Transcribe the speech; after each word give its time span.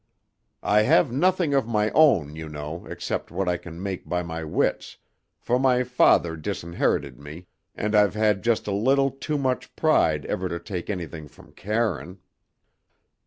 "I 0.63 0.81
have 0.81 1.11
nothing 1.11 1.53
of 1.53 1.67
my 1.67 1.91
own, 1.91 2.35
you 2.35 2.49
know, 2.49 2.87
except 2.87 3.29
what 3.29 3.47
I 3.47 3.57
can 3.57 3.83
make 3.83 4.09
by 4.09 4.23
my 4.23 4.43
wits, 4.43 4.97
for 5.37 5.59
my 5.59 5.83
father 5.83 6.35
disinherited 6.35 7.19
me, 7.19 7.45
and 7.75 7.93
I've 7.93 8.15
had 8.15 8.43
just 8.43 8.65
a 8.65 8.71
little 8.71 9.11
too 9.11 9.37
much 9.37 9.75
pride 9.75 10.25
ever 10.25 10.49
to 10.49 10.57
take 10.57 10.89
anything 10.89 11.27
from 11.27 11.51
Karine. 11.51 12.17